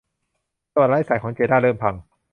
[0.71, 1.95] สว่านไร้สายของเจด้าเริ่มพัง